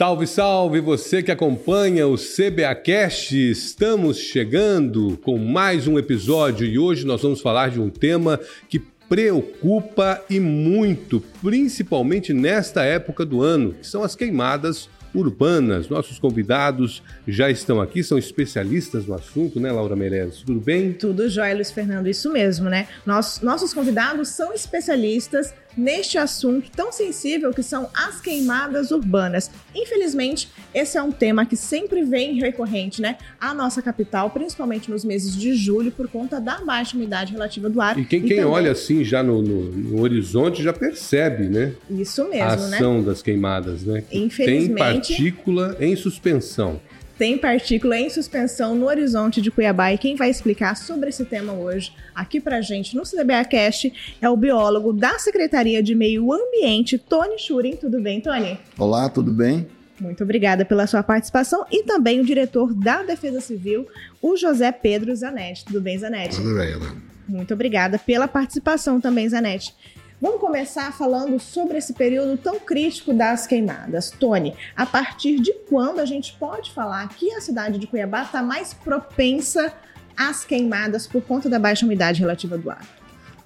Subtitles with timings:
[0.00, 3.36] Salve, salve você que acompanha o CBAcast.
[3.36, 8.78] Estamos chegando com mais um episódio e hoje nós vamos falar de um tema que
[8.78, 15.88] preocupa e muito, principalmente nesta época do ano, que são as queimadas urbanas.
[15.88, 20.38] Nossos convidados já estão aqui, são especialistas no assunto, né, Laura Meirelles?
[20.38, 20.92] Tudo bem?
[20.94, 22.88] Tudo jóia, Luiz Fernando, isso mesmo, né?
[23.04, 29.50] Nos, nossos convidados são especialistas neste assunto tão sensível que são as queimadas urbanas.
[29.74, 33.16] Infelizmente, esse é um tema que sempre vem recorrente, né?
[33.40, 37.80] A nossa capital, principalmente nos meses de julho, por conta da baixa umidade relativa do
[37.80, 37.98] ar.
[37.98, 38.44] E quem, e quem também...
[38.44, 41.72] olha assim já no, no, no, horizonte já percebe, né?
[41.90, 42.76] Isso mesmo, a né?
[42.76, 43.04] ação né?
[43.04, 44.04] das queimadas, né?
[44.12, 44.74] Infelizmente.
[44.74, 46.80] Tem partícula em suspensão
[47.20, 51.52] tem partícula em suspensão no horizonte de Cuiabá e quem vai explicar sobre esse tema
[51.52, 57.38] hoje aqui pra gente no CBAcast é o biólogo da Secretaria de Meio Ambiente, Tony
[57.38, 57.76] Schuring.
[57.76, 58.58] Tudo bem, Tony?
[58.78, 59.66] Olá, tudo bem?
[60.00, 63.86] Muito obrigada pela sua participação e também o diretor da Defesa Civil,
[64.22, 65.66] o José Pedro Zanetti.
[65.66, 66.36] Tudo bem, Zanetti?
[66.36, 66.96] Tudo bem, Ana.
[67.28, 69.74] Muito obrigada pela participação também, Zanetti.
[70.20, 74.10] Vamos começar falando sobre esse período tão crítico das queimadas.
[74.10, 78.42] Tony, a partir de quando a gente pode falar que a cidade de Cuiabá está
[78.42, 79.72] mais propensa
[80.14, 82.86] às queimadas por conta da baixa umidade relativa do ar?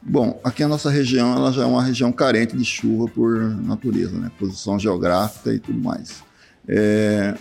[0.03, 4.19] Bom, aqui a nossa região ela já é uma região carente de chuva por natureza,
[4.19, 4.29] né?
[4.37, 6.25] posição geográfica e tudo mais.
[6.67, 7.37] É,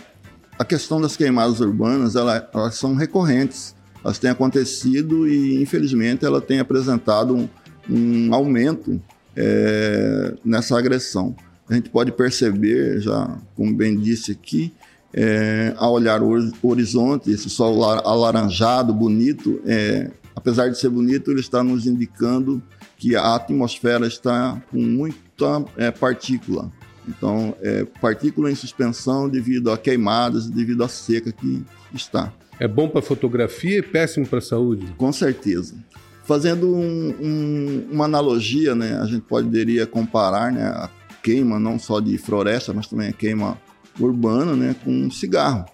[0.56, 3.74] a questão das queimadas urbanas ela, elas são recorrentes,
[4.04, 7.48] elas têm acontecido e infelizmente ela tem apresentado um,
[7.90, 9.02] um aumento
[9.36, 11.34] é, nessa agressão.
[11.68, 14.72] A gente pode perceber, já como bem disse aqui,
[15.12, 21.40] é, ao olhar o horizonte, esse sol alaranjado, bonito, é, apesar de ser bonito, ele
[21.40, 22.62] está nos indicando
[22.96, 26.70] que a atmosfera está com muita é, partícula.
[27.08, 32.32] Então, é, partícula em suspensão devido a queimadas, devido à seca que está.
[32.58, 34.86] É bom para fotografia e péssimo para a saúde?
[34.96, 35.74] Com certeza.
[36.24, 40.90] Fazendo um, um, uma analogia, né, a gente poderia comparar né, a
[41.22, 43.58] queima não só de floresta, mas também a queima
[43.98, 45.64] urbana né, com um cigarro.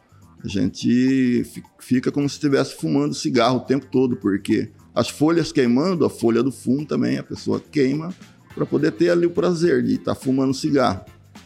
[0.42, 1.44] A gente
[1.78, 6.42] fica como se estivesse fumando cigarro o tempo todo, porque as folhas queimando, a folha
[6.42, 8.12] do fumo também, a pessoa queima
[8.54, 11.04] para poder ter ali o prazer de estar tá fumando cigarro.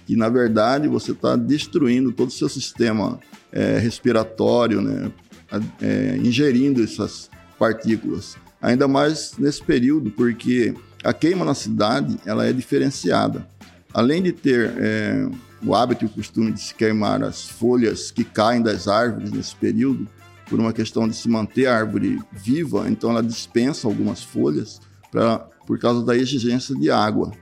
[0.09, 3.19] E na verdade você está destruindo todo o seu sistema
[3.51, 5.11] é, respiratório, né,
[5.81, 12.53] é, ingerindo essas partículas ainda mais nesse período, porque a queima na cidade ela é
[12.53, 13.47] diferenciada.
[13.93, 15.29] Além de ter é,
[15.63, 19.55] o hábito e o costume de se queimar as folhas que caem das árvores nesse
[19.55, 20.09] período,
[20.49, 24.81] por uma questão de se manter a árvore viva, então ela dispensa algumas folhas
[25.11, 27.33] pra, por causa da exigência de água.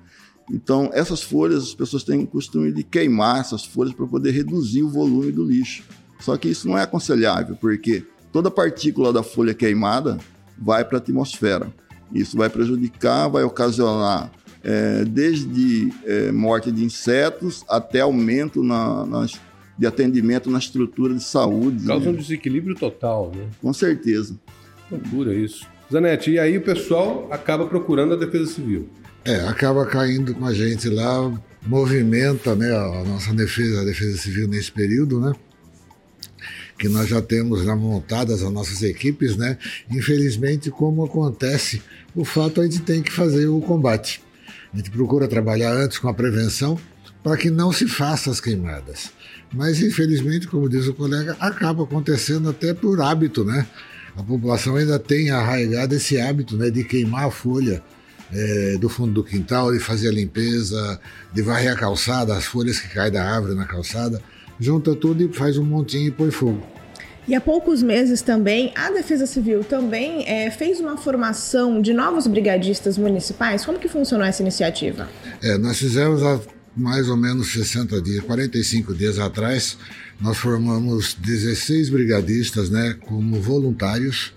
[0.50, 4.82] Então, essas folhas, as pessoas têm o costume de queimar essas folhas para poder reduzir
[4.82, 5.84] o volume do lixo.
[6.20, 10.18] Só que isso não é aconselhável, porque toda partícula da folha queimada
[10.58, 11.72] vai para a atmosfera.
[12.12, 14.30] Isso vai prejudicar, vai ocasionar
[14.62, 19.40] é, desde é, morte de insetos até aumento na, nas,
[19.78, 21.86] de atendimento na estrutura de saúde.
[21.86, 22.12] Causa né?
[22.12, 23.46] um desequilíbrio total, né?
[23.60, 24.38] Com certeza.
[24.90, 25.66] Loucura isso.
[25.90, 28.88] Zanete, e aí o pessoal acaba procurando a Defesa Civil.
[29.24, 31.32] É, acaba caindo com a gente lá,
[31.66, 35.32] movimenta né, a nossa defesa, a Defesa Civil nesse período, né?
[36.82, 39.56] Que nós já temos já montadas as nossas equipes, né?
[39.88, 41.80] Infelizmente, como acontece,
[42.12, 44.20] o fato a gente tem que fazer o combate.
[44.74, 46.76] A gente procura trabalhar antes com a prevenção
[47.22, 49.12] para que não se faça as queimadas.
[49.52, 53.64] Mas infelizmente, como diz o colega, acaba acontecendo até por hábito, né?
[54.16, 57.80] A população ainda tem arraigado esse hábito, né, de queimar a folha
[58.32, 60.98] é, do fundo do quintal, de fazer a limpeza,
[61.32, 64.20] de varrer a calçada, as folhas que caem da árvore na calçada
[64.62, 66.71] junta tudo e faz um montinho e põe fogo.
[67.26, 72.26] E há poucos meses também, a Defesa Civil também é, fez uma formação de novos
[72.26, 73.64] brigadistas municipais.
[73.64, 75.08] Como que funcionou essa iniciativa?
[75.40, 76.40] É, nós fizemos há
[76.76, 79.76] mais ou menos 60 dias, 45 dias atrás,
[80.20, 84.32] nós formamos 16 brigadistas né, como voluntários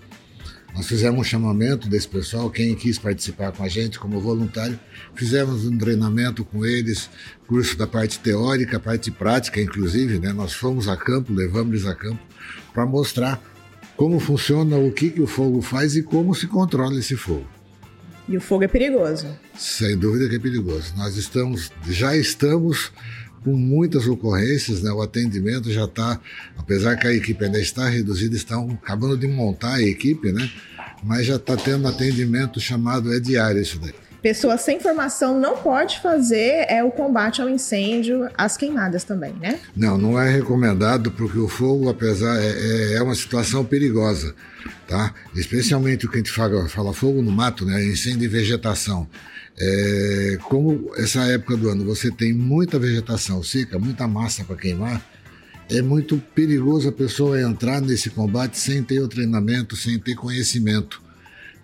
[0.76, 4.78] nós fizemos um chamamento desse pessoal, quem quis participar com a gente como voluntário,
[5.14, 7.08] fizemos um treinamento com eles,
[7.46, 10.34] curso da parte teórica, parte prática, inclusive, né?
[10.34, 12.20] Nós fomos a campo, levamos eles a campo
[12.76, 13.42] para mostrar
[13.96, 17.46] como funciona, o que, que o fogo faz e como se controla esse fogo.
[18.28, 19.26] E o fogo é perigoso?
[19.56, 20.92] Sem dúvida que é perigoso.
[20.94, 22.92] Nós estamos, já estamos
[23.42, 24.90] com muitas ocorrências, né?
[24.90, 26.20] O atendimento já está,
[26.58, 30.50] apesar que a equipe ainda está reduzida, estão acabando de montar a equipe, né?
[31.02, 33.94] Mas já está tendo atendimento chamado é diário isso daí.
[34.22, 39.60] Pessoa sem formação não pode fazer é o combate ao incêndio, às queimadas também, né?
[39.76, 44.34] Não, não é recomendado porque o fogo, apesar é, é, é uma situação perigosa,
[44.88, 45.14] tá?
[45.34, 47.84] Especialmente o que a gente fala, fala fogo no mato, né?
[47.84, 49.08] Incêndio de vegetação.
[49.58, 55.00] É, como essa época do ano você tem muita vegetação seca, muita massa para queimar,
[55.68, 61.05] é muito perigoso a pessoa entrar nesse combate sem ter o treinamento, sem ter conhecimento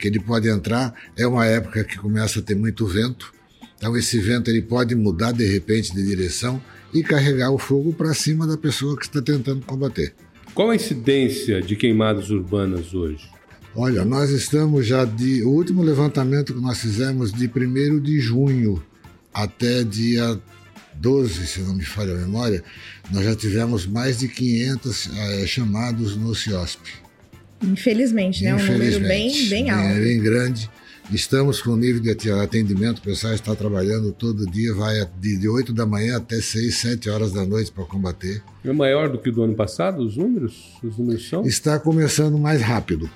[0.02, 0.93] que ele pode entrar.
[1.16, 3.32] É uma época que começa a ter muito vento,
[3.76, 6.60] então esse vento ele pode mudar de repente de direção
[6.93, 10.12] e carregar o fogo para cima da pessoa que está tentando combater.
[10.54, 13.31] Qual a incidência de queimadas urbanas hoje?
[13.75, 15.43] Olha, nós estamos já de.
[15.44, 18.82] O último levantamento que nós fizemos de 1 de junho
[19.32, 20.38] até dia
[20.94, 22.62] 12, se não me falha a memória,
[23.10, 27.01] nós já tivemos mais de 500 é, eh, chamados no CIOSP.
[27.62, 28.55] Infelizmente, né?
[28.55, 29.87] Um número bem, bem alto.
[29.87, 30.70] É bem grande.
[31.11, 35.49] Estamos com o nível de atendimento, o pessoal está trabalhando todo dia, vai de, de
[35.49, 38.43] 8 da manhã até 6, 7 horas da noite para combater.
[38.64, 40.79] É maior do que o do ano passado, os números?
[40.82, 41.44] Os números são?
[41.44, 43.11] Está começando mais rápido.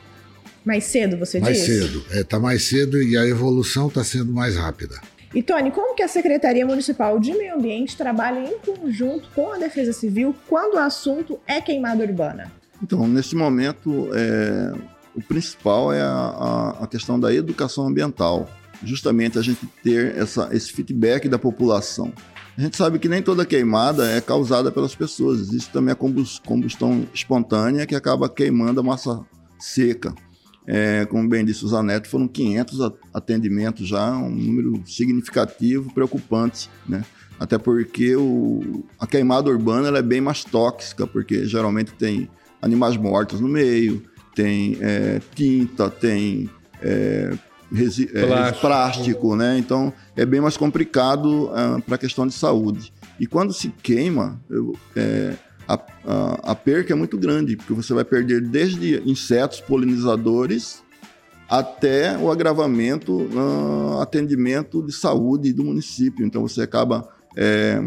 [0.65, 1.69] Mais cedo, você mais diz?
[1.69, 1.99] Mais cedo.
[2.01, 5.01] Está é, tá mais cedo e a evolução está sendo mais rápida.
[5.35, 9.59] E Tony, como que a Secretaria Municipal de Meio Ambiente trabalha em conjunto com a
[9.59, 12.53] Defesa Civil quando o assunto é queimada urbana?
[12.83, 14.73] Então, nesse momento, é,
[15.15, 18.49] o principal é a, a, questão da educação ambiental.
[18.83, 22.13] Justamente a gente ter essa, esse feedback da população.
[22.57, 25.41] A gente sabe que nem toda queimada é causada pelas pessoas.
[25.41, 29.21] Existe também a combustão espontânea que acaba queimando a massa
[29.59, 30.15] seca.
[30.67, 37.05] É, como bem disse o Zanetti, foram 500 atendimentos já, um número significativo, preocupante, né?
[37.39, 42.29] Até porque o, a queimada urbana é bem mais tóxica, porque geralmente tem
[42.61, 44.03] animais mortos no meio,
[44.35, 46.51] tem é, tinta, tem
[46.83, 47.33] é,
[47.73, 48.61] é, plástico.
[48.61, 49.37] plástico.
[49.37, 49.59] né?
[49.59, 52.93] Então é bem mais complicado uh, para a questão de saúde.
[53.19, 55.35] E quando se queima, eu, é,
[55.67, 55.75] a,
[56.05, 60.83] a, a, perca é muito grande, porque você vai perder desde insetos polinizadores
[61.49, 66.27] até o agravamento no atendimento de saúde do município.
[66.27, 67.83] Então você acaba é,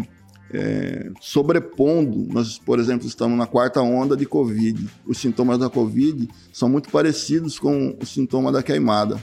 [0.53, 2.27] é, sobrepondo.
[2.33, 4.89] Nós, por exemplo, estamos na quarta onda de Covid.
[5.05, 9.21] Os sintomas da Covid são muito parecidos com o sintoma da queimada.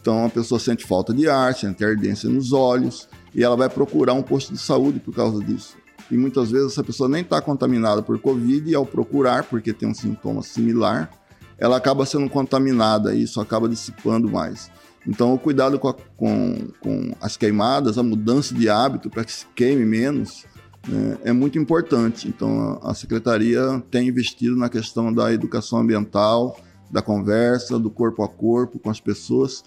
[0.00, 4.14] Então a pessoa sente falta de ar, sente ardência nos olhos e ela vai procurar
[4.14, 5.76] um posto de saúde por causa disso
[6.10, 9.88] e muitas vezes essa pessoa nem está contaminada por Covid e ao procurar, porque tem
[9.88, 11.10] um sintoma similar,
[11.58, 14.70] ela acaba sendo contaminada e isso acaba dissipando mais.
[15.06, 19.32] Então, o cuidado com, a, com, com as queimadas, a mudança de hábito para que
[19.32, 20.44] se queime menos,
[20.86, 22.28] né, é muito importante.
[22.28, 26.58] Então, a, a Secretaria tem investido na questão da educação ambiental,
[26.90, 29.62] da conversa, do corpo a corpo com as pessoas,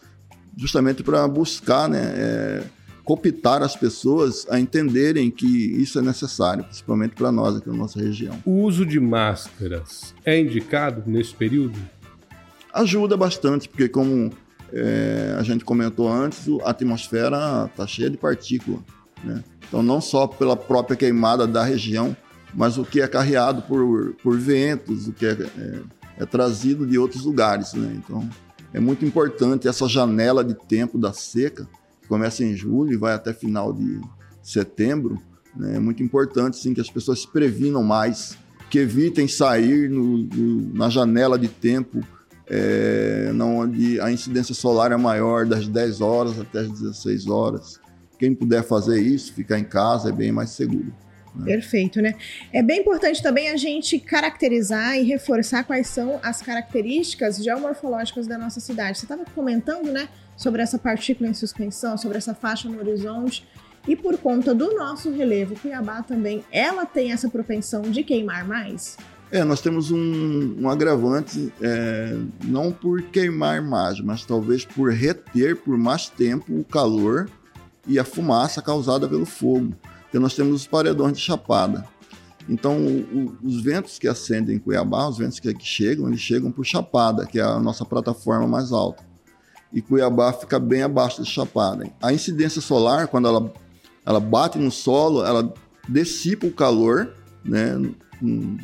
[0.57, 2.63] justamente para buscar né, é,
[3.03, 7.99] cooptar as pessoas a entenderem que isso é necessário, principalmente para nós aqui na nossa
[7.99, 8.37] região.
[8.45, 11.79] O uso de máscaras é indicado nesse período?
[12.73, 14.31] Ajuda bastante, porque como
[14.73, 18.79] é, a gente comentou antes, a atmosfera está cheia de partícula.
[19.23, 19.43] Né?
[19.67, 22.15] Então, não só pela própria queimada da região,
[22.53, 25.79] mas o que é carreado por, por ventos, o que é, é,
[26.19, 27.73] é trazido de outros lugares.
[27.73, 28.01] Né?
[28.03, 28.27] Então,
[28.73, 31.67] é muito importante essa janela de tempo da seca
[32.09, 34.01] começa em julho e vai até final de
[34.41, 35.21] setembro,
[35.55, 38.35] né, é muito importante sim, que as pessoas se previnam mais,
[38.69, 42.01] que evitem sair no, no, na janela de tempo
[42.49, 47.79] é, onde a incidência solar é maior, das 10 horas até as 16 horas.
[48.17, 50.93] Quem puder fazer isso, ficar em casa, é bem mais seguro.
[51.35, 51.45] Né?
[51.45, 52.15] Perfeito, né?
[52.51, 58.37] É bem importante também a gente caracterizar e reforçar quais são as características geomorfológicas da
[58.37, 58.97] nossa cidade.
[58.97, 63.47] Você estava comentando, né, sobre essa partícula em suspensão, sobre essa faixa no horizonte.
[63.87, 68.97] E por conta do nosso relevo, Cuiabá também, ela tem essa propensão de queimar mais?
[69.31, 75.55] É, nós temos um, um agravante, é, não por queimar mais, mas talvez por reter
[75.55, 77.29] por mais tempo o calor
[77.87, 79.75] e a fumaça causada pelo fogo
[80.09, 81.85] porque nós temos os paredões de chapada.
[82.49, 86.19] Então, o, o, os ventos que acendem em Cuiabá, os ventos que aqui chegam, eles
[86.19, 89.03] chegam por Chapada, que é a nossa plataforma mais alta.
[89.71, 91.87] E Cuiabá fica bem abaixo de Chapada.
[92.01, 93.53] A incidência solar, quando ela,
[94.03, 95.53] ela bate no solo, ela
[95.87, 97.13] dissipa o calor,
[97.45, 97.75] né,
[98.19, 98.57] num,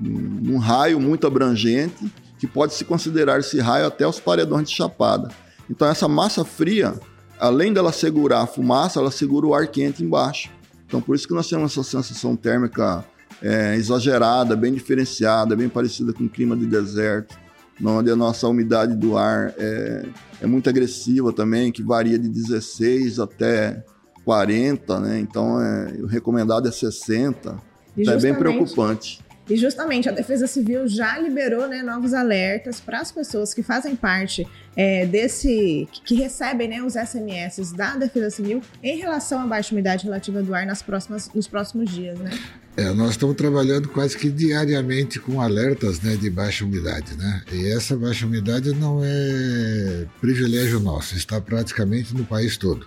[0.00, 5.28] num raio muito abrangente, que pode se considerar esse raio até os paredões de Chapada.
[5.68, 6.94] Então, essa massa fria,
[7.38, 10.50] além dela segurar a fumaça, ela segura o ar quente embaixo.
[10.86, 13.04] Então, por isso que nós temos essa sensação térmica
[13.42, 17.36] é, exagerada, bem diferenciada, bem parecida com o clima de deserto.
[17.84, 20.06] onde a nossa umidade do ar é,
[20.40, 23.84] é muito agressiva também, que varia de 16 até
[24.24, 25.20] 40, né?
[25.20, 27.56] Então, é, o recomendado é 60.
[27.96, 29.20] Então, é bem preocupante.
[29.48, 33.96] E justamente a Defesa Civil já liberou né, novos alertas para as pessoas que fazem
[33.96, 35.88] parte é, desse.
[36.04, 40.54] que recebem né, os SMS da Defesa Civil em relação à baixa umidade relativa do
[40.54, 42.30] ar nas próximas, nos próximos dias, né?
[42.76, 47.42] É, nós estamos trabalhando quase que diariamente com alertas né, de baixa umidade, né?
[47.50, 52.86] E essa baixa umidade não é privilégio nosso, está praticamente no país todo.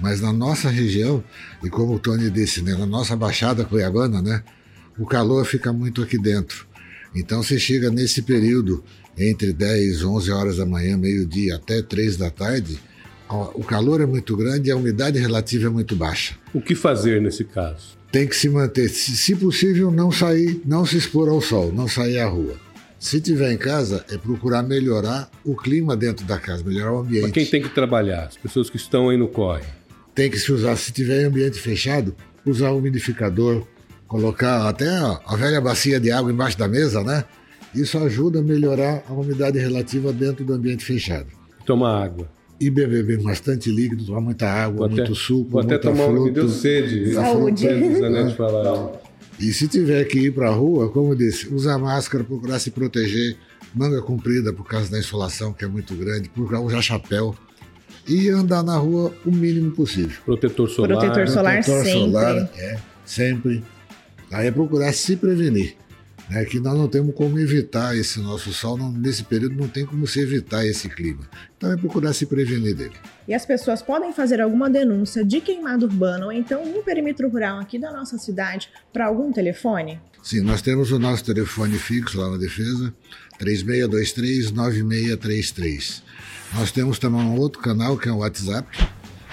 [0.00, 1.22] Mas na nossa região,
[1.62, 4.42] e como o Tony disse, né, na nossa Baixada Cuiabana, né?
[4.98, 6.66] O calor fica muito aqui dentro.
[7.14, 8.84] Então você chega nesse período
[9.16, 12.78] entre 10, 11 horas da manhã, meio-dia até 3 da tarde,
[13.54, 16.34] o calor é muito grande e a umidade relativa é muito baixa.
[16.54, 17.98] O que fazer nesse caso?
[18.10, 22.20] Tem que se manter, se possível, não sair, não se expor ao sol, não sair
[22.20, 22.56] à rua.
[22.98, 27.22] Se tiver em casa, é procurar melhorar o clima dentro da casa, melhorar o ambiente.
[27.22, 29.64] Para quem tem que trabalhar, as pessoas que estão aí no corre.
[30.14, 33.64] Tem que se usar, se tiver em ambiente fechado, usar umidificador,
[34.08, 37.24] colocar até a velha bacia de água embaixo da mesa, né?
[37.74, 41.26] Isso ajuda a melhorar a umidade relativa dentro do ambiente fechado.
[41.66, 42.28] Tomar água.
[42.58, 46.06] E beber bem bastante líquido, tomar muita água, vou muito até, suco, vou até tomar
[46.06, 47.12] fruto, me deu sede.
[47.12, 47.68] Saúde.
[47.68, 48.30] Né?
[48.30, 48.92] Falar.
[49.38, 52.72] E se tiver que ir para a rua, como eu disse, usar máscara, procurar se
[52.72, 53.36] proteger,
[53.72, 57.36] manga comprida por causa da insolação que é muito grande, procurar usar chapéu
[58.08, 60.18] e andar na rua o mínimo possível.
[60.24, 60.98] Protetor solar.
[60.98, 62.00] Protetor solar Protetor sempre.
[62.00, 63.62] solar, é, sempre.
[64.30, 65.76] Aí é procurar se prevenir.
[66.30, 69.86] Né, que nós não temos como evitar esse nosso sol, não, nesse período não tem
[69.86, 71.26] como se evitar esse clima.
[71.56, 72.92] Então é procurar se prevenir dele.
[73.26, 77.58] E as pessoas podem fazer alguma denúncia de queimada urbana ou então no perímetro rural
[77.58, 79.98] aqui da nossa cidade para algum telefone?
[80.22, 82.92] Sim, nós temos o nosso telefone fixo lá na defesa,
[83.40, 86.02] 3623-9633.
[86.54, 88.68] Nós temos também um outro canal que é o WhatsApp,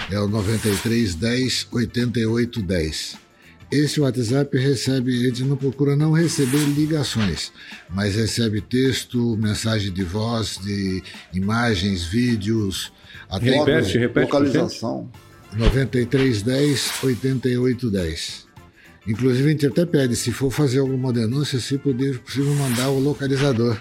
[0.09, 3.24] é o 9310 8810.
[3.71, 7.51] Esse WhatsApp recebe, a gente não procura não receber ligações,
[7.89, 11.01] mas recebe texto, mensagem de voz, de
[11.33, 12.93] imagens, vídeos,
[13.29, 15.09] até repete, repete, localização.
[15.53, 18.45] 9310 8810.
[19.07, 22.99] Inclusive a gente até pede, se for fazer alguma denúncia, se puder, possível mandar o
[22.99, 23.79] localizador,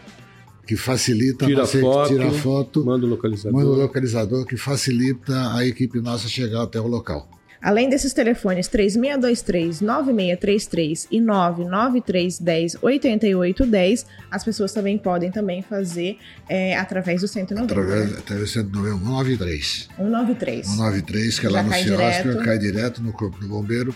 [0.67, 3.53] que facilita tira nossa, foto, tira foto, manda o localizador.
[3.53, 7.29] manda o localizador, que facilita a equipe nossa chegar até o local.
[7.65, 17.29] Além desses telefones 3623-9633 e 99310-8810, as pessoas também podem também fazer é, através do
[17.29, 17.73] 190.
[17.73, 18.19] Através, né?
[18.19, 19.89] através do 190, 193.
[19.97, 20.67] 193.
[20.67, 23.95] 193, que é lá no Ciosca, cai direto no Corpo do Bombeiro.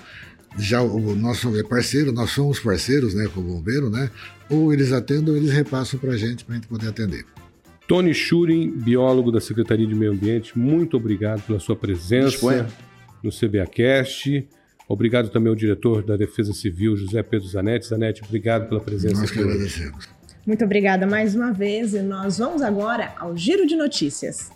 [0.56, 4.10] Já o nosso é parceiro, nós somos parceiros né, com o bombeiro, né?
[4.48, 7.26] Ou eles atendem ou eles repassam para a gente, para a gente poder atender.
[7.86, 12.30] Tony Schuring, biólogo da Secretaria de Meio Ambiente, muito obrigado pela sua presença.
[12.30, 12.66] Disponha
[13.22, 14.48] no CBAcast.
[14.88, 17.86] Obrigado também ao diretor da Defesa Civil, José Pedro Zanetti.
[17.86, 20.08] Zanetti, obrigado pela presença Nós que agradecemos.
[20.46, 24.50] Muito obrigada mais uma vez e nós vamos agora ao Giro de Notícias.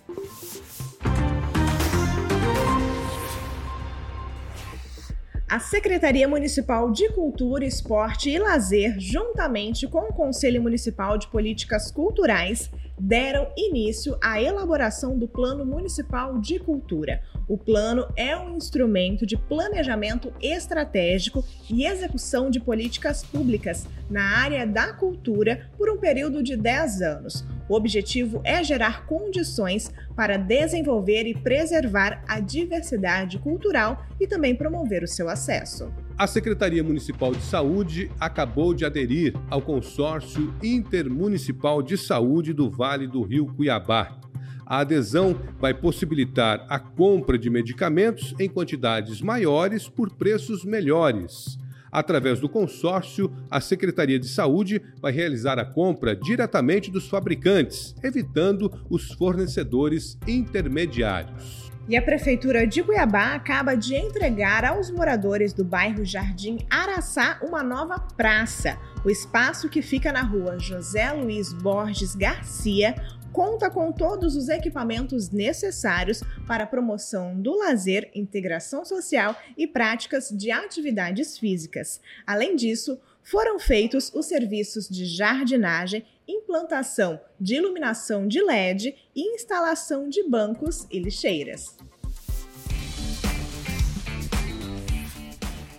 [5.53, 11.91] A Secretaria Municipal de Cultura, Esporte e Lazer, juntamente com o Conselho Municipal de Políticas
[11.91, 17.21] Culturais, deram início à elaboração do Plano Municipal de Cultura.
[17.47, 24.67] O plano é um instrumento de planejamento estratégico e execução de políticas públicas na área
[24.67, 27.45] da cultura por um período de 10 anos.
[27.73, 35.03] O objetivo é gerar condições para desenvolver e preservar a diversidade cultural e também promover
[35.03, 35.91] o seu acesso.
[36.19, 43.07] A Secretaria Municipal de Saúde acabou de aderir ao Consórcio Intermunicipal de Saúde do Vale
[43.07, 44.21] do Rio Cuiabá.
[44.67, 51.57] A adesão vai possibilitar a compra de medicamentos em quantidades maiores por preços melhores.
[51.93, 58.73] Através do consórcio, a Secretaria de Saúde vai realizar a compra diretamente dos fabricantes, evitando
[58.89, 61.72] os fornecedores intermediários.
[61.89, 67.61] E a Prefeitura de Cuiabá acaba de entregar aos moradores do bairro Jardim Araçá uma
[67.61, 68.79] nova praça.
[69.05, 72.95] O espaço que fica na rua José Luiz Borges Garcia
[73.33, 80.29] conta com todos os equipamentos necessários para a promoção do lazer, integração social e práticas
[80.29, 82.01] de atividades físicas.
[82.25, 90.09] Além disso, foram feitos os serviços de jardinagem, implantação de iluminação de LED e instalação
[90.09, 91.77] de bancos e lixeiras.